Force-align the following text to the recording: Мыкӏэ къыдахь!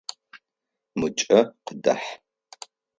Мыкӏэ 0.99 1.39
къыдахь! 1.65 2.11